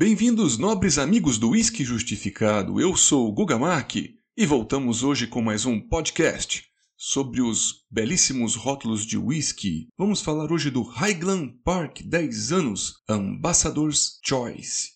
Bem-vindos, 0.00 0.58
nobres 0.58 0.96
amigos 0.96 1.38
do 1.38 1.50
Whisky 1.50 1.82
Justificado. 1.82 2.80
Eu 2.80 2.96
sou 2.96 3.26
o 3.26 3.32
Guga 3.32 3.58
Mark 3.58 3.96
e 3.96 4.46
voltamos 4.46 5.02
hoje 5.02 5.26
com 5.26 5.42
mais 5.42 5.66
um 5.66 5.80
podcast 5.80 6.62
sobre 6.96 7.42
os 7.42 7.84
belíssimos 7.90 8.54
rótulos 8.54 9.04
de 9.04 9.18
whisky. 9.18 9.88
Vamos 9.98 10.22
falar 10.22 10.52
hoje 10.52 10.70
do 10.70 10.82
Highland 10.82 11.52
Park 11.64 12.02
10 12.04 12.52
anos 12.52 13.02
Ambassador's 13.08 14.20
Choice. 14.24 14.92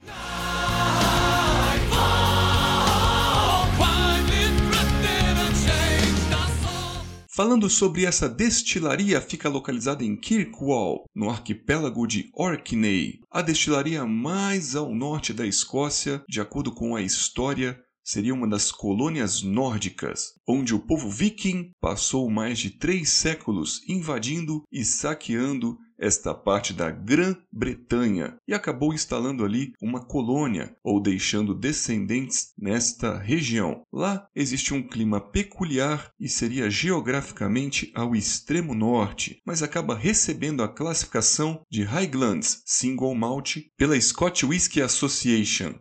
Falando 7.35 7.71
sobre 7.71 8.05
essa 8.05 8.29
destilaria, 8.29 9.19
fica 9.19 9.49
localizada 9.49 10.05
em 10.05 10.14
Kirkwall, 10.14 11.07
no 11.14 11.31
arquipélago 11.31 12.07
de 12.07 12.31
Orkney, 12.35 13.21
a 13.31 13.41
destilaria 13.41 14.05
mais 14.05 14.77
ao 14.77 14.95
norte 14.95 15.32
da 15.32 15.46
Escócia, 15.46 16.23
de 16.29 16.43
acordo 16.43 16.75
com 16.75 16.95
a 16.95 17.00
história 17.00 17.81
seria 18.04 18.34
uma 18.34 18.48
das 18.48 18.70
colônias 18.72 19.42
nórdicas, 19.42 20.34
onde 20.46 20.74
o 20.74 20.80
povo 20.80 21.08
viking 21.08 21.72
passou 21.80 22.30
mais 22.30 22.58
de 22.58 22.70
três 22.70 23.11
séculos 23.11 23.82
invadindo 23.88 24.64
e 24.70 24.84
saqueando 24.84 25.78
esta 26.02 26.34
parte 26.34 26.72
da 26.72 26.90
Grã-Bretanha 26.90 28.36
e 28.46 28.52
acabou 28.52 28.92
instalando 28.92 29.44
ali 29.44 29.72
uma 29.80 30.04
colônia 30.04 30.76
ou 30.82 31.00
deixando 31.00 31.54
descendentes 31.54 32.52
nesta 32.58 33.16
região. 33.16 33.84
Lá 33.92 34.27
existe 34.34 34.75
um 34.75 34.83
clima 34.83 35.20
peculiar 35.20 36.11
e 36.19 36.28
seria 36.28 36.69
geograficamente 36.69 37.92
ao 37.94 38.16
extremo 38.16 38.75
norte, 38.75 39.41
mas 39.47 39.62
acaba 39.62 39.94
recebendo 39.94 40.64
a 40.64 40.69
classificação 40.69 41.64
de 41.70 41.84
Highlands 41.84 42.62
Single 42.66 43.14
Malt 43.14 43.58
pela 43.77 43.98
Scotch 44.00 44.42
Whisky 44.42 44.83
Association. 44.83 45.75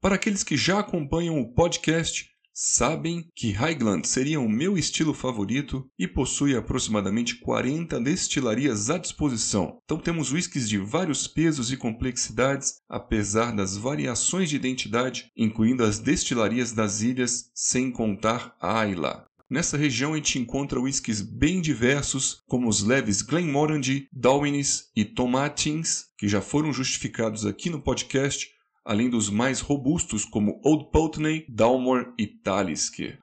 Para 0.00 0.14
aqueles 0.14 0.42
que 0.42 0.56
já 0.56 0.78
acompanham 0.78 1.38
o 1.38 1.52
podcast, 1.52 2.30
sabem 2.54 3.28
que 3.36 3.52
Highland 3.52 4.08
seria 4.08 4.40
o 4.40 4.48
meu 4.48 4.78
estilo 4.78 5.12
favorito 5.12 5.86
e 5.98 6.08
possui 6.08 6.56
aproximadamente 6.56 7.38
40 7.38 8.00
destilarias 8.00 8.88
à 8.88 8.96
disposição. 8.96 9.78
Então 9.84 9.98
temos 9.98 10.32
whiskies 10.32 10.70
de 10.70 10.78
vários 10.78 11.26
pesos 11.26 11.70
e 11.70 11.76
complexidades, 11.76 12.76
apesar 12.88 13.54
das 13.54 13.76
variações 13.76 14.48
de 14.48 14.56
identidade, 14.56 15.30
incluindo 15.36 15.84
as 15.84 15.98
destilarias 15.98 16.72
das 16.72 17.02
ilhas, 17.02 17.50
sem 17.54 17.92
contar 17.92 18.56
a 18.58 18.80
Ayla. 18.80 19.26
Nessa 19.50 19.76
região 19.76 20.14
a 20.14 20.16
gente 20.16 20.38
encontra 20.38 20.80
whiskies 20.80 21.20
bem 21.20 21.60
diversos, 21.60 22.42
como 22.46 22.70
os 22.70 22.82
leves 22.82 23.20
Glenmorangie, 23.20 24.08
Dawins 24.10 24.84
e 24.96 25.04
Tomatins, 25.04 26.04
que 26.16 26.26
já 26.26 26.40
foram 26.40 26.72
justificados 26.72 27.44
aqui 27.44 27.68
no 27.68 27.82
podcast, 27.82 28.48
além 28.84 29.08
dos 29.10 29.30
mais 29.30 29.60
robustos 29.60 30.24
como 30.24 30.60
Old 30.64 30.90
Pulteney, 30.90 31.44
Dalmore 31.48 32.08
e 32.18 32.26
Talisker. 32.26 33.18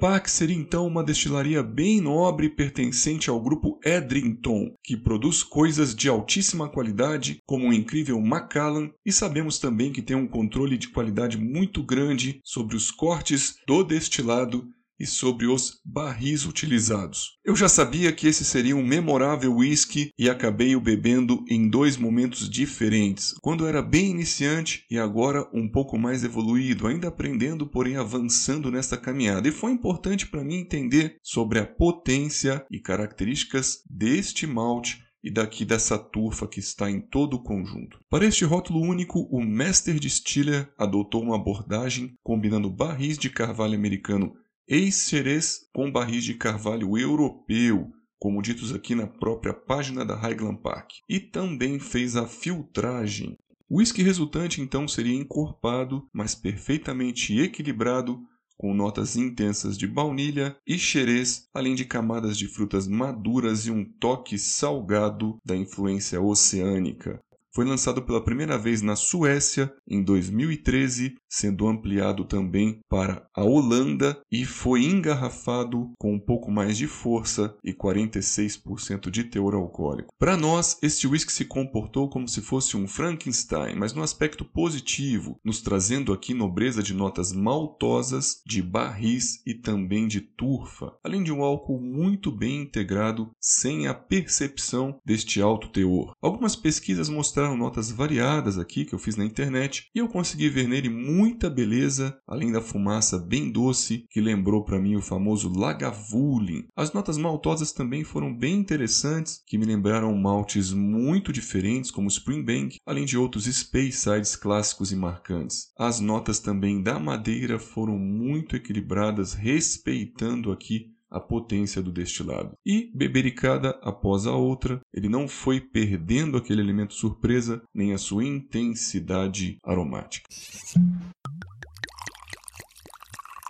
Park 0.00 0.28
seria 0.28 0.56
então 0.56 0.86
uma 0.86 1.04
destilaria 1.04 1.62
bem 1.62 2.00
nobre 2.00 2.48
pertencente 2.48 3.30
ao 3.30 3.40
grupo 3.40 3.78
Edrington, 3.84 4.74
que 4.82 4.96
produz 4.96 5.42
coisas 5.42 5.94
de 5.94 6.08
altíssima 6.08 6.68
qualidade, 6.68 7.40
como 7.46 7.68
o 7.68 7.72
incrível 7.72 8.20
Macallan, 8.20 8.90
e 9.04 9.12
sabemos 9.12 9.58
também 9.58 9.92
que 9.92 10.02
tem 10.02 10.16
um 10.16 10.26
controle 10.28 10.76
de 10.76 10.88
qualidade 10.88 11.38
muito 11.38 11.82
grande 11.82 12.40
sobre 12.44 12.76
os 12.76 12.90
cortes 12.90 13.56
do 13.66 13.82
destilado 13.82 14.68
e 14.98 15.06
sobre 15.06 15.46
os 15.46 15.80
barris 15.84 16.46
utilizados. 16.46 17.38
Eu 17.44 17.54
já 17.54 17.68
sabia 17.68 18.12
que 18.12 18.26
esse 18.26 18.44
seria 18.44 18.76
um 18.76 18.84
memorável 18.84 19.54
whisky 19.56 20.10
e 20.18 20.28
acabei 20.28 20.74
o 20.74 20.80
bebendo 20.80 21.44
em 21.48 21.68
dois 21.68 21.96
momentos 21.96 22.48
diferentes, 22.48 23.34
quando 23.40 23.66
era 23.66 23.82
bem 23.82 24.10
iniciante 24.10 24.84
e 24.90 24.98
agora 24.98 25.48
um 25.52 25.68
pouco 25.68 25.98
mais 25.98 26.24
evoluído, 26.24 26.86
ainda 26.86 27.08
aprendendo, 27.08 27.66
porém 27.66 27.96
avançando 27.96 28.70
nesta 28.70 28.96
caminhada. 28.96 29.48
E 29.48 29.52
foi 29.52 29.72
importante 29.72 30.26
para 30.26 30.44
mim 30.44 30.56
entender 30.56 31.18
sobre 31.22 31.58
a 31.58 31.66
potência 31.66 32.64
e 32.70 32.78
características 32.78 33.82
deste 33.88 34.46
malte 34.46 35.04
e 35.26 35.30
daqui 35.30 35.64
dessa 35.64 35.98
turfa 35.98 36.46
que 36.46 36.60
está 36.60 36.88
em 36.88 37.00
todo 37.00 37.34
o 37.34 37.42
conjunto. 37.42 37.98
Para 38.08 38.24
este 38.24 38.44
rótulo 38.44 38.80
único, 38.80 39.26
o 39.30 39.44
Master 39.44 39.98
Distiller 39.98 40.72
adotou 40.78 41.20
uma 41.20 41.34
abordagem 41.34 42.14
combinando 42.22 42.70
barris 42.70 43.18
de 43.18 43.28
carvalho 43.28 43.74
americano 43.74 44.34
ex-xerez 44.68 45.68
com 45.72 45.90
barris 45.90 46.24
de 46.24 46.34
carvalho 46.34 46.98
europeu, 46.98 47.92
como 48.18 48.42
ditos 48.42 48.74
aqui 48.74 48.94
na 48.94 49.06
própria 49.06 49.54
página 49.54 50.04
da 50.04 50.16
Highland 50.16 50.60
Park, 50.62 50.90
e 51.08 51.20
também 51.20 51.78
fez 51.78 52.16
a 52.16 52.26
filtragem. 52.26 53.36
O 53.68 53.78
whisky 53.78 54.02
resultante 54.02 54.60
então 54.60 54.86
seria 54.86 55.14
encorpado, 55.14 56.08
mas 56.12 56.34
perfeitamente 56.34 57.38
equilibrado, 57.38 58.20
com 58.56 58.72
notas 58.72 59.16
intensas 59.16 59.76
de 59.76 59.86
baunilha 59.86 60.56
e 60.66 60.78
xerez, 60.78 61.48
além 61.52 61.74
de 61.74 61.84
camadas 61.84 62.38
de 62.38 62.48
frutas 62.48 62.88
maduras 62.88 63.66
e 63.66 63.70
um 63.70 63.84
toque 63.84 64.38
salgado 64.38 65.36
da 65.44 65.54
influência 65.54 66.20
oceânica. 66.20 67.20
Foi 67.56 67.64
lançado 67.64 68.02
pela 68.02 68.22
primeira 68.22 68.58
vez 68.58 68.82
na 68.82 68.94
Suécia 68.94 69.72
em 69.88 70.02
2013, 70.02 71.14
sendo 71.26 71.66
ampliado 71.66 72.26
também 72.26 72.80
para 72.86 73.26
a 73.34 73.42
Holanda 73.42 74.20
e 74.30 74.44
foi 74.44 74.84
engarrafado 74.84 75.90
com 75.98 76.12
um 76.12 76.20
pouco 76.20 76.50
mais 76.50 76.76
de 76.76 76.86
força 76.86 77.56
e 77.64 77.72
46% 77.72 79.08
de 79.08 79.24
teor 79.24 79.54
alcoólico. 79.54 80.12
Para 80.18 80.36
nós, 80.36 80.76
este 80.82 81.06
whisky 81.06 81.32
se 81.32 81.46
comportou 81.46 82.10
como 82.10 82.28
se 82.28 82.42
fosse 82.42 82.76
um 82.76 82.86
Frankenstein, 82.86 83.74
mas 83.74 83.94
no 83.94 84.02
aspecto 84.02 84.44
positivo, 84.44 85.40
nos 85.42 85.62
trazendo 85.62 86.12
aqui 86.12 86.34
nobreza 86.34 86.82
de 86.82 86.92
notas 86.92 87.32
maltosas, 87.32 88.42
de 88.44 88.60
barris 88.60 89.40
e 89.46 89.54
também 89.54 90.06
de 90.06 90.20
turfa, 90.20 90.92
além 91.02 91.22
de 91.22 91.32
um 91.32 91.42
álcool 91.42 91.80
muito 91.80 92.30
bem 92.30 92.60
integrado, 92.60 93.30
sem 93.40 93.86
a 93.86 93.94
percepção 93.94 94.98
deste 95.02 95.40
alto 95.40 95.70
teor. 95.70 96.12
Algumas 96.20 96.54
pesquisas 96.54 97.08
mostraram 97.08 97.45
mostraram 97.46 97.56
notas 97.56 97.90
variadas 97.90 98.58
aqui 98.58 98.84
que 98.84 98.94
eu 98.94 98.98
fiz 98.98 99.16
na 99.16 99.24
internet 99.24 99.88
e 99.94 99.98
eu 99.98 100.08
consegui 100.08 100.48
ver 100.48 100.66
nele 100.66 100.88
muita 100.88 101.48
beleza, 101.48 102.18
além 102.26 102.50
da 102.50 102.60
fumaça 102.60 103.18
bem 103.18 103.50
doce 103.50 104.04
que 104.10 104.20
lembrou 104.20 104.64
para 104.64 104.80
mim 104.80 104.96
o 104.96 105.02
famoso 105.02 105.52
Lagavulin. 105.54 106.66
As 106.74 106.92
notas 106.92 107.16
maltosas 107.16 107.72
também 107.72 108.02
foram 108.02 108.36
bem 108.36 108.56
interessantes, 108.56 109.42
que 109.46 109.58
me 109.58 109.64
lembraram 109.64 110.14
maltes 110.16 110.72
muito 110.72 111.32
diferentes 111.32 111.90
como 111.90 112.08
Springbank, 112.08 112.78
além 112.84 113.04
de 113.04 113.16
outros 113.16 113.44
Spacesides 113.44 114.34
clássicos 114.34 114.90
e 114.90 114.96
marcantes. 114.96 115.68
As 115.78 116.00
notas 116.00 116.40
também 116.40 116.82
da 116.82 116.98
madeira 116.98 117.58
foram 117.58 117.98
muito 117.98 118.56
equilibradas, 118.56 119.34
respeitando 119.34 120.50
aqui 120.50 120.95
a 121.16 121.20
potência 121.20 121.82
do 121.82 121.90
destilado. 121.90 122.52
E, 122.64 122.90
bebericada 122.94 123.70
após 123.82 124.26
a 124.26 124.32
outra, 124.32 124.80
ele 124.92 125.08
não 125.08 125.26
foi 125.26 125.60
perdendo 125.60 126.36
aquele 126.36 126.60
elemento 126.60 126.94
surpresa 126.94 127.62
nem 127.74 127.92
a 127.92 127.98
sua 127.98 128.24
intensidade 128.24 129.56
aromática. 129.64 130.28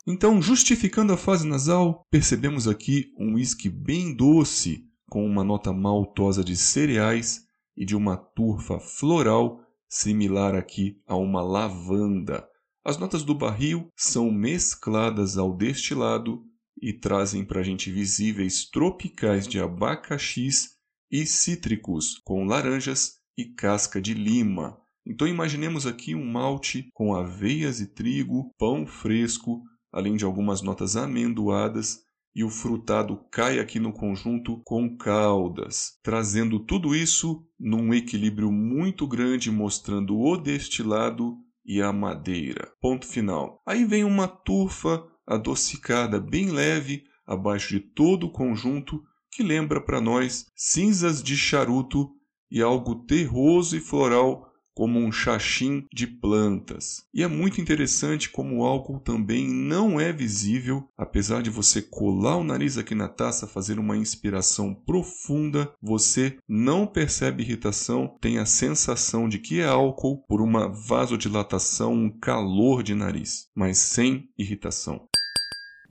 Então, 0.06 0.41
justificando 0.41 1.12
a 1.12 1.16
fase 1.16 1.47
nasal, 1.47 2.03
percebemos 2.10 2.69
aqui 2.69 3.12
um 3.19 3.34
whisky 3.34 3.69
bem 3.69 4.15
doce, 4.15 4.84
com 5.10 5.26
uma 5.26 5.43
nota 5.43 5.72
maltosa 5.72 6.44
de 6.44 6.56
cereais 6.56 7.44
e 7.76 7.84
de 7.84 7.97
uma 7.97 8.16
turfa 8.16 8.78
floral 8.78 9.60
similar 9.88 10.55
aqui 10.55 11.00
a 11.06 11.16
uma 11.16 11.43
lavanda. 11.43 12.47
As 12.84 12.99
notas 12.99 13.25
do 13.25 13.34
barril 13.34 13.88
são 13.97 14.31
mescladas 14.31 15.37
ao 15.37 15.53
destilado 15.53 16.44
e 16.81 16.92
trazem 16.92 17.44
para 17.44 17.60
a 17.60 17.64
gente 17.64 17.91
visíveis 17.91 18.69
tropicais 18.69 19.47
de 19.47 19.60
abacaxis 19.60 20.76
e 21.10 21.25
cítricos, 21.25 22.19
com 22.25 22.44
laranjas 22.44 23.14
e 23.37 23.44
casca 23.44 24.00
de 24.00 24.14
lima. 24.14 24.78
Então 25.06 25.26
imaginemos 25.26 25.87
aqui 25.87 26.14
um 26.14 26.25
malte 26.25 26.88
com 26.93 27.14
aveias 27.14 27.81
e 27.81 27.87
trigo, 27.87 28.52
pão 28.58 28.87
fresco, 28.87 29.62
além 29.93 30.17
de 30.17 30.25
algumas 30.25 30.62
notas 30.62 30.96
amendoadas, 30.96 32.05
e 32.34 32.44
o 32.44 32.50
frutado 32.50 33.25
cai 33.31 33.58
aqui 33.58 33.81
no 33.81 33.94
conjunto 33.94 34.61
com 34.62 34.94
caldas, 34.94 35.93
trazendo 36.02 36.61
tudo 36.61 36.94
isso 36.94 37.43
num 37.58 37.94
equilíbrio 37.94 38.52
muito 38.52 39.06
grande, 39.06 39.50
mostrando 39.50 40.19
o 40.19 40.37
destilado 40.37 41.38
e 41.64 41.81
a 41.81 41.93
madeira. 41.94 42.70
Ponto 42.79 43.06
final. 43.06 43.62
Aí 43.67 43.87
vem 43.87 44.05
uma 44.05 44.29
turfa 44.29 45.02
adocicada 45.26 46.20
bem 46.20 46.50
leve 46.50 47.05
abaixo 47.26 47.70
de 47.70 47.81
todo 47.81 48.26
o 48.26 48.32
conjunto 48.32 49.02
que 49.31 49.43
lembra 49.43 49.81
para 49.81 50.00
nós 50.00 50.46
cinzas 50.55 51.23
de 51.23 51.37
charuto 51.37 52.11
e 52.50 52.62
algo 52.62 52.94
terroso 53.06 53.76
e 53.76 53.81
floral 53.81 54.46
como 54.76 54.99
um 54.99 55.11
chachim 55.11 55.87
de 55.90 56.06
plantas. 56.06 57.06
E 57.12 57.23
é 57.23 57.26
muito 57.26 57.62
interessante 57.62 58.28
como 58.28 58.58
o 58.58 58.64
álcool 58.64 59.00
também 59.00 59.49
não 59.49 59.99
é 59.99 60.12
visível, 60.12 60.87
apesar 60.99 61.43
de 61.43 61.49
você 61.49 61.81
colar 61.81 62.37
o 62.37 62.44
nariz 62.44 62.76
aqui 62.76 62.94
na 62.94 63.08
taça, 63.08 63.46
fazer 63.46 63.79
uma 63.79 63.96
inspiração 63.96 64.75
profunda, 64.75 65.72
você 65.81 66.37
não 66.46 66.87
percebe 66.87 67.43
irritação, 67.43 68.19
tem 68.20 68.37
a 68.37 68.44
sensação 68.44 69.31
de 69.31 69.38
que 69.38 69.61
é 69.61 69.67
álcool 69.67 70.22
por 70.29 70.43
uma 70.43 70.69
vasodilatação, 70.69 71.94
um 71.94 72.11
calor 72.11 72.82
de 72.82 72.94
nariz, 72.94 73.49
mas 73.55 73.79
sem 73.79 74.29
irritação. 74.37 75.08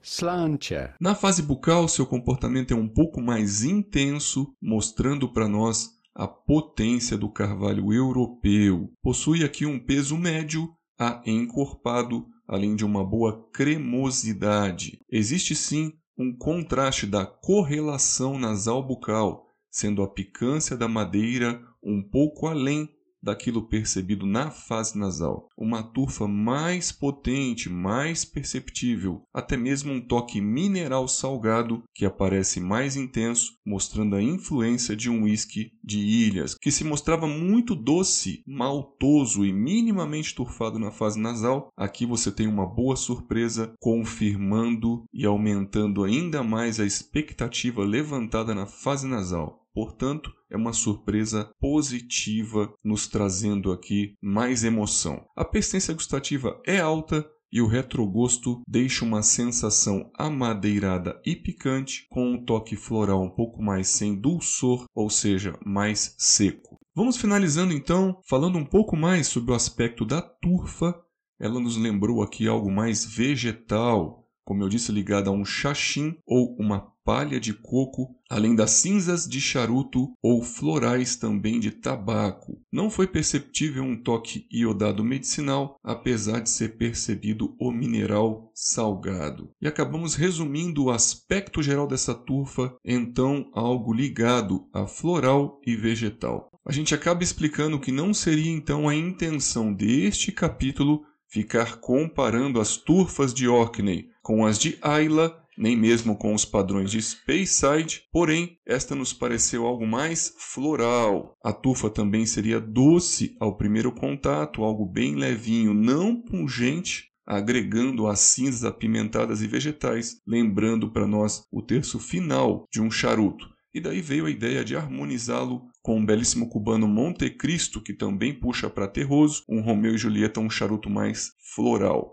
Slantia. 0.06 0.94
Na 1.00 1.16
fase 1.16 1.42
bucal, 1.42 1.88
seu 1.88 2.06
comportamento 2.06 2.72
é 2.72 2.76
um 2.76 2.86
pouco 2.88 3.20
mais 3.20 3.64
intenso, 3.64 4.54
mostrando 4.62 5.32
para 5.32 5.48
nós 5.48 5.90
a 6.14 6.28
potência 6.28 7.18
do 7.18 7.28
carvalho 7.28 7.92
europeu. 7.92 8.92
Possui 9.02 9.42
aqui 9.42 9.66
um 9.66 9.80
peso 9.80 10.16
médio 10.16 10.72
a 10.96 11.20
encorpado, 11.26 12.24
além 12.46 12.76
de 12.76 12.84
uma 12.84 13.04
boa 13.04 13.50
cremosidade. 13.52 15.00
Existe 15.10 15.56
sim 15.56 15.92
um 16.16 16.32
contraste 16.34 17.04
da 17.04 17.26
correlação 17.26 18.38
nasal 18.38 18.86
bucal, 18.86 19.48
sendo 19.68 20.04
a 20.04 20.08
picância 20.08 20.76
da 20.76 20.86
madeira 20.86 21.60
um 21.82 22.00
pouco 22.00 22.46
além 22.46 22.88
daquilo 23.22 23.68
percebido 23.68 24.26
na 24.26 24.50
fase 24.50 24.98
nasal. 24.98 25.48
Uma 25.56 25.82
turfa 25.82 26.28
mais 26.28 26.92
potente, 26.92 27.68
mais 27.68 28.24
perceptível, 28.24 29.22
até 29.32 29.56
mesmo 29.56 29.92
um 29.92 30.00
toque 30.00 30.40
mineral 30.40 31.08
salgado 31.08 31.82
que 31.94 32.04
aparece 32.04 32.60
mais 32.60 32.96
intenso, 32.96 33.56
mostrando 33.64 34.16
a 34.16 34.22
influência 34.22 34.96
de 34.96 35.10
um 35.10 35.24
whisky 35.24 35.72
de 35.82 35.98
ilhas, 35.98 36.54
que 36.54 36.70
se 36.70 36.84
mostrava 36.84 37.26
muito 37.26 37.74
doce, 37.74 38.42
maltoso 38.46 39.44
e 39.44 39.52
minimamente 39.52 40.34
turfado 40.34 40.78
na 40.78 40.90
fase 40.90 41.18
nasal. 41.18 41.68
Aqui 41.76 42.06
você 42.06 42.30
tem 42.30 42.46
uma 42.46 42.66
boa 42.66 42.96
surpresa, 42.96 43.72
confirmando 43.80 45.04
e 45.12 45.24
aumentando 45.24 46.04
ainda 46.04 46.42
mais 46.42 46.80
a 46.80 46.84
expectativa 46.84 47.84
levantada 47.84 48.54
na 48.54 48.66
fase 48.66 49.06
nasal. 49.06 49.65
Portanto, 49.76 50.32
é 50.50 50.56
uma 50.56 50.72
surpresa 50.72 51.50
positiva, 51.60 52.72
nos 52.82 53.06
trazendo 53.06 53.70
aqui 53.70 54.14
mais 54.22 54.64
emoção. 54.64 55.22
A 55.36 55.44
persistência 55.44 55.92
gustativa 55.92 56.58
é 56.64 56.80
alta 56.80 57.30
e 57.52 57.60
o 57.60 57.66
retrogosto 57.66 58.62
deixa 58.66 59.04
uma 59.04 59.22
sensação 59.22 60.10
amadeirada 60.14 61.20
e 61.26 61.36
picante, 61.36 62.06
com 62.08 62.26
um 62.26 62.42
toque 62.42 62.74
floral 62.74 63.22
um 63.22 63.28
pouco 63.28 63.62
mais 63.62 63.88
sem 63.88 64.18
dulçor, 64.18 64.86
ou 64.94 65.10
seja, 65.10 65.58
mais 65.62 66.14
seco. 66.16 66.78
Vamos 66.94 67.18
finalizando 67.18 67.74
então, 67.74 68.18
falando 68.26 68.56
um 68.56 68.64
pouco 68.64 68.96
mais 68.96 69.26
sobre 69.26 69.52
o 69.52 69.54
aspecto 69.54 70.06
da 70.06 70.22
turfa. 70.22 70.98
Ela 71.38 71.60
nos 71.60 71.76
lembrou 71.76 72.22
aqui 72.22 72.48
algo 72.48 72.72
mais 72.72 73.04
vegetal, 73.04 74.25
como 74.46 74.62
eu 74.62 74.68
disse, 74.68 74.92
ligada 74.92 75.28
a 75.28 75.32
um 75.32 75.44
chachim 75.44 76.16
ou 76.24 76.56
uma 76.56 76.92
palha 77.04 77.38
de 77.40 77.52
coco, 77.52 78.14
além 78.30 78.54
das 78.54 78.70
cinzas 78.70 79.28
de 79.28 79.40
charuto 79.40 80.12
ou 80.22 80.42
florais 80.42 81.16
também 81.16 81.58
de 81.58 81.72
tabaco. 81.72 82.60
Não 82.72 82.88
foi 82.88 83.08
perceptível 83.08 83.82
um 83.82 84.00
toque 84.00 84.46
iodado 84.52 85.04
medicinal, 85.04 85.78
apesar 85.82 86.40
de 86.40 86.50
ser 86.50 86.76
percebido 86.76 87.56
o 87.60 87.72
mineral 87.72 88.50
salgado. 88.54 89.50
E 89.60 89.66
acabamos 89.66 90.14
resumindo 90.14 90.84
o 90.84 90.90
aspecto 90.90 91.60
geral 91.60 91.88
dessa 91.88 92.14
turfa, 92.14 92.74
então 92.84 93.50
algo 93.52 93.92
ligado 93.92 94.68
a 94.72 94.86
floral 94.86 95.60
e 95.66 95.74
vegetal. 95.74 96.50
A 96.64 96.72
gente 96.72 96.94
acaba 96.94 97.22
explicando 97.22 97.78
que 97.78 97.92
não 97.92 98.12
seria 98.14 98.50
então 98.50 98.88
a 98.88 98.94
intenção 98.94 99.72
deste 99.72 100.32
capítulo 100.32 101.04
ficar 101.28 101.76
comparando 101.76 102.60
as 102.60 102.76
turfas 102.76 103.32
de 103.34 103.48
Orkney 103.48 104.08
com 104.22 104.44
as 104.44 104.58
de 104.58 104.78
Ayla 104.82 105.46
nem 105.56 105.76
mesmo 105.76 106.16
com 106.16 106.34
os 106.34 106.44
padrões 106.44 106.90
de 106.90 107.00
Speyside, 107.00 108.02
porém, 108.12 108.58
esta 108.66 108.94
nos 108.94 109.12
pareceu 109.12 109.66
algo 109.66 109.86
mais 109.86 110.34
floral. 110.38 111.36
A 111.42 111.52
tufa 111.52 111.88
também 111.88 112.26
seria 112.26 112.60
doce 112.60 113.34
ao 113.40 113.56
primeiro 113.56 113.90
contato, 113.90 114.62
algo 114.62 114.84
bem 114.84 115.14
levinho, 115.14 115.72
não 115.72 116.20
pungente, 116.20 117.10
agregando 117.26 118.06
as 118.06 118.20
cinzas 118.20 118.64
apimentadas 118.64 119.42
e 119.42 119.46
vegetais, 119.46 120.20
lembrando 120.26 120.92
para 120.92 121.06
nós 121.06 121.44
o 121.50 121.62
terço 121.62 121.98
final 121.98 122.64
de 122.70 122.80
um 122.80 122.90
charuto. 122.90 123.48
E 123.74 123.80
daí 123.80 124.00
veio 124.00 124.26
a 124.26 124.30
ideia 124.30 124.64
de 124.64 124.76
harmonizá-lo 124.76 125.66
com 125.86 125.98
um 125.98 126.04
belíssimo 126.04 126.48
cubano 126.48 126.88
Monte 126.88 127.30
Cristo, 127.30 127.80
que 127.80 127.94
também 127.94 128.34
puxa 128.34 128.68
para 128.68 128.88
terroso, 128.88 129.44
um 129.48 129.60
Romeu 129.60 129.94
e 129.94 129.98
Julieta, 129.98 130.40
um 130.40 130.50
charuto 130.50 130.90
mais 130.90 131.30
floral. 131.54 132.12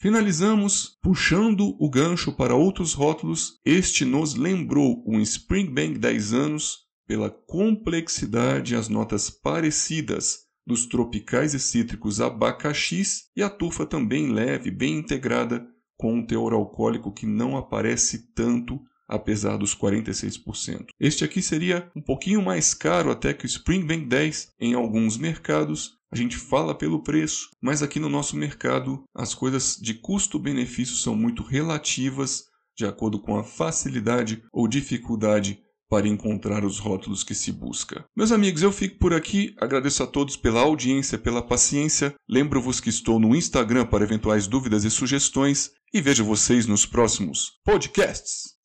Finalizamos 0.00 0.96
puxando 1.02 1.74
o 1.80 1.90
gancho 1.90 2.30
para 2.30 2.54
outros 2.54 2.92
rótulos. 2.92 3.60
Este 3.64 4.04
nos 4.04 4.36
lembrou 4.36 5.02
um 5.04 5.18
Springbank 5.18 5.98
10 5.98 6.32
anos 6.34 6.76
pela 7.04 7.28
complexidade 7.28 8.74
e 8.74 8.76
as 8.76 8.88
notas 8.88 9.28
parecidas 9.28 10.42
dos 10.64 10.86
tropicais 10.86 11.54
e 11.54 11.58
cítricos 11.58 12.20
abacaxis 12.20 13.24
e 13.36 13.42
a 13.42 13.50
tufa 13.50 13.84
também 13.84 14.30
leve, 14.30 14.70
bem 14.70 14.98
integrada, 14.98 15.66
com 15.96 16.14
um 16.14 16.24
teor 16.24 16.52
alcoólico 16.52 17.12
que 17.12 17.26
não 17.26 17.56
aparece 17.56 18.32
tanto 18.32 18.80
apesar 19.12 19.58
dos 19.58 19.76
46%. 19.76 20.86
Este 20.98 21.22
aqui 21.22 21.42
seria 21.42 21.90
um 21.94 22.00
pouquinho 22.00 22.40
mais 22.40 22.72
caro 22.72 23.10
até 23.10 23.34
que 23.34 23.44
o 23.44 23.46
Springbank 23.46 24.06
10 24.06 24.52
em 24.58 24.72
alguns 24.72 25.18
mercados, 25.18 25.98
a 26.10 26.16
gente 26.16 26.36
fala 26.36 26.74
pelo 26.74 27.02
preço, 27.02 27.50
mas 27.60 27.82
aqui 27.82 28.00
no 28.00 28.08
nosso 28.08 28.36
mercado 28.36 29.04
as 29.14 29.34
coisas 29.34 29.76
de 29.76 29.94
custo-benefício 29.94 30.96
são 30.96 31.14
muito 31.14 31.42
relativas 31.42 32.44
de 32.76 32.86
acordo 32.86 33.20
com 33.20 33.36
a 33.36 33.44
facilidade 33.44 34.42
ou 34.50 34.66
dificuldade 34.66 35.60
para 35.90 36.08
encontrar 36.08 36.64
os 36.64 36.78
rótulos 36.78 37.22
que 37.22 37.34
se 37.34 37.52
busca. 37.52 38.06
Meus 38.16 38.32
amigos, 38.32 38.62
eu 38.62 38.72
fico 38.72 38.96
por 38.98 39.12
aqui. 39.12 39.54
Agradeço 39.60 40.02
a 40.02 40.06
todos 40.06 40.38
pela 40.38 40.62
audiência, 40.62 41.18
pela 41.18 41.42
paciência. 41.42 42.14
Lembro-vos 42.26 42.80
que 42.80 42.88
estou 42.88 43.20
no 43.20 43.36
Instagram 43.36 43.84
para 43.84 44.04
eventuais 44.04 44.46
dúvidas 44.46 44.84
e 44.84 44.90
sugestões 44.90 45.70
e 45.92 46.00
vejo 46.00 46.24
vocês 46.24 46.66
nos 46.66 46.86
próximos 46.86 47.60
podcasts. 47.62 48.61